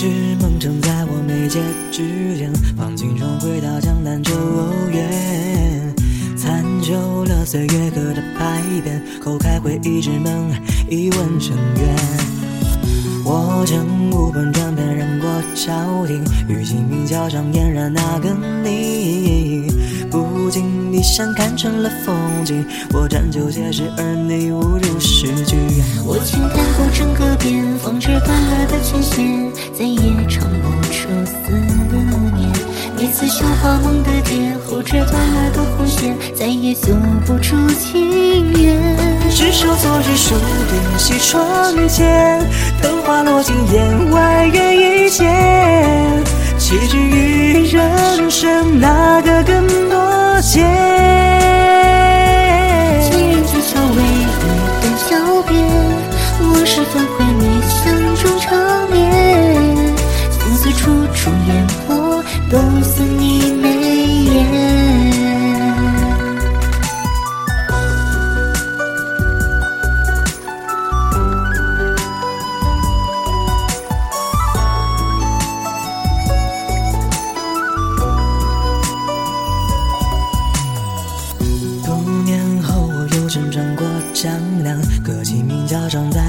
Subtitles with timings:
[0.00, 0.06] 是
[0.40, 1.58] 梦正在我眉睫
[1.90, 4.32] 之间，放晴中回到江南旧
[4.92, 5.92] 园，
[6.36, 10.52] 残旧了岁月刻的牌匾，叩开回忆之门，
[10.88, 11.96] 一问尘缘。
[13.24, 19.66] 我乘五本转变染过桥亭，与清明桥上嫣然那个你。
[20.98, 25.56] 不经你想看成了风景，我站就写诗，而你误入诗句。
[26.04, 31.52] 我轻弹古筝歌边，放着断了的琴弦，再也唱不出思
[32.34, 32.50] 念。
[32.96, 38.76] 每次绣花梦的蝶，护着断了的红线，再也绣不出情缘。
[39.30, 42.44] 执手昨日数点西窗前，
[42.82, 45.28] 灯花落尽檐外月一见。
[46.58, 49.27] 岂止于人生，哪个
[56.70, 58.94] 是焚毁你相中长眠。
[60.30, 63.66] 相思处处烟波，都似你眉
[64.24, 64.36] 眼。
[81.82, 82.90] 多年后，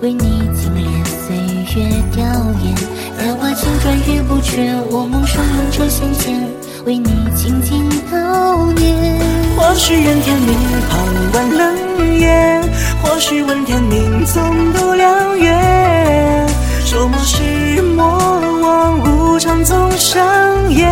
[0.01, 0.19] 为你
[0.53, 1.35] 精炼岁
[1.75, 2.23] 月雕
[2.63, 2.75] 烟。
[3.17, 6.47] 百花千转月不缺，我梦上梦着心间，
[6.85, 9.19] 为你静静悼念。
[9.55, 10.53] 或许愿天明
[10.89, 12.61] 旁观冷眼，
[13.01, 16.47] 或许问天明总度良缘。
[16.85, 18.32] 说莫失莫
[18.63, 20.25] 忘，无常总上
[20.71, 20.89] 演。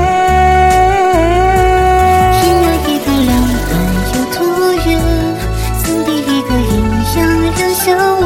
[2.42, 3.32] 天涯一个两
[3.70, 3.72] 端
[4.14, 4.40] 有多
[4.86, 4.88] 远？
[5.80, 6.72] 此地一个阴
[7.16, 7.20] 阳
[7.56, 7.82] 两相
[8.22, 8.24] 望。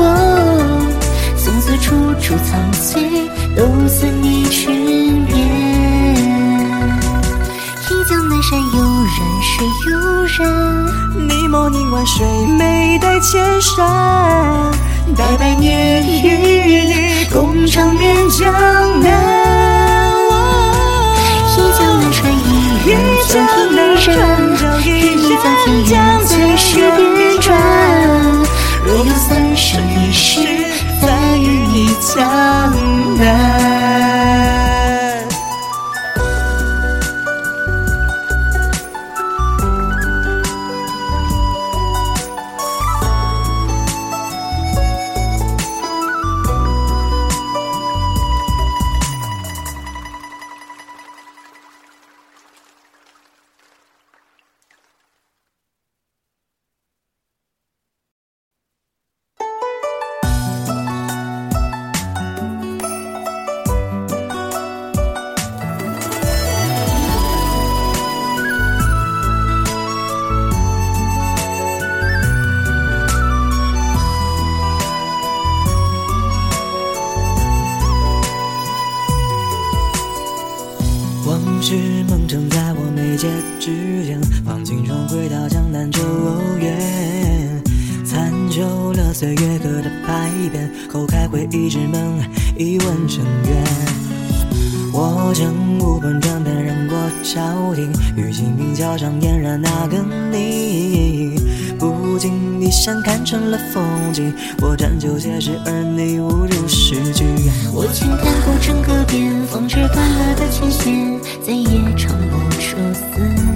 [1.37, 1.85] 从此处
[2.19, 5.37] 处苍翠，都似你裙边。
[7.81, 8.77] 一江南山有
[9.15, 9.53] 人水
[9.91, 10.37] 有人。
[11.27, 12.25] 你眸凝万水，
[12.57, 14.71] 眉黛千山，
[15.15, 18.51] 待百年与你共长眠江
[19.01, 19.04] 南。
[23.35, 23.37] 一
[23.75, 23.84] 人，
[84.45, 85.99] 放晴中回到江南旧
[86.59, 87.63] 园，
[88.05, 92.19] 残旧了岁月刻的牌匾，后开回忆之门，
[92.55, 93.63] 一吻成缘。
[94.93, 99.97] 我乘五本转变染过桥亭，与清明桥上嫣然那个
[100.31, 101.39] 你。
[101.79, 107.25] 不经意想看成了风景，我站就写诗，而你误入诗句。
[107.73, 113.54] 我轻弹古城歌边，风吹断了的琴弦，再也唱不出思念。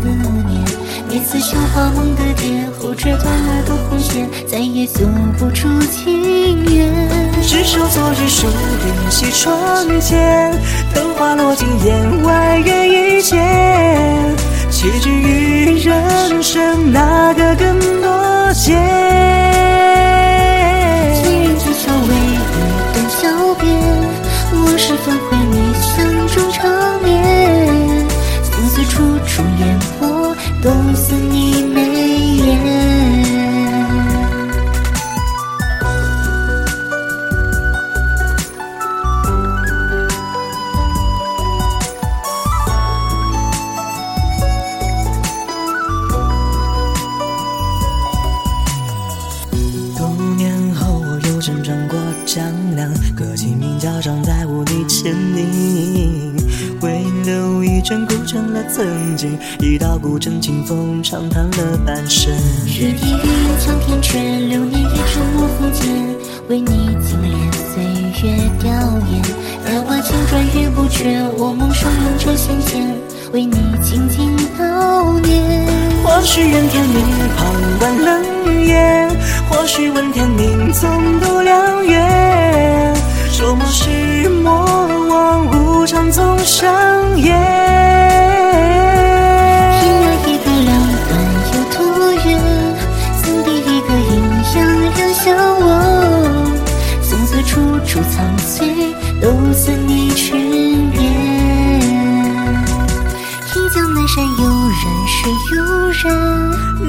[1.31, 5.05] 似绣花梦的蝶，胡扯断了的红线，再也诉
[5.37, 6.91] 不出情缘。
[7.43, 10.51] 执手昨日数点西窗前，
[10.91, 14.35] 灯花落尽檐外月一见。
[14.71, 19.18] 岂止于人生，哪个更多见？
[53.79, 56.35] 南，歌清明桥上再无你牵引，
[56.81, 62.33] 唯留一全构成了曾经，一道古城清风长叹了半生。
[62.67, 63.29] 日地云
[63.59, 65.87] 苍天阙，流年也成幕风间，
[66.49, 66.67] 为你
[67.05, 67.83] 精炼岁
[68.23, 68.69] 月雕
[69.11, 69.21] 烟。
[69.65, 72.95] 百花千转月不缺，我梦生永成仙剑，
[73.31, 75.65] 为你静静悼念。
[76.03, 77.01] 或许怨天明
[77.35, 79.09] 旁观冷眼，
[79.49, 80.89] 或许问天明总
[81.19, 81.98] 不良缘。
[83.71, 83.87] 说
[84.41, 84.51] 莫
[85.09, 86.67] 忘，无常总上
[87.17, 87.37] 演。
[89.79, 90.69] 天涯一个两
[91.07, 91.09] 端
[91.53, 91.77] 有多
[92.25, 92.27] 远？
[93.21, 94.11] 此地一个阴
[94.55, 94.57] 阳
[94.97, 95.25] 人相
[95.59, 95.67] 望。
[97.03, 98.67] 从此处处苍翠，
[99.21, 100.99] 都算你眷恋。
[103.53, 105.57] 一江南山有人水有
[105.89, 106.03] 人，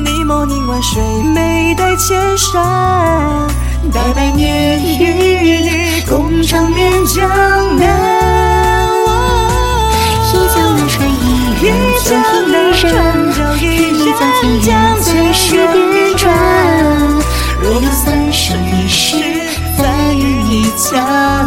[0.02, 1.02] 你眸凝万水，
[1.34, 3.46] 眉黛千山，
[3.92, 7.28] 待百年与你共长眠江
[7.76, 7.82] 南。
[10.32, 11.24] 一江南水一
[11.64, 12.08] 人，江
[12.46, 12.50] 一
[12.82, 12.88] 人，
[13.60, 14.70] 与你将天涯
[15.00, 15.58] 在水
[15.92, 16.32] 边转。
[17.60, 19.16] 若有三生一世，
[19.76, 19.82] 再
[20.14, 21.39] 与你江。